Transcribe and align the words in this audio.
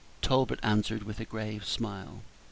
Talbot 0.23 0.59
answered 0.63 1.01
her 1.01 1.05
with 1.05 1.19
a 1.19 1.25
grave 1.25 1.63
smile. 1.63 2.23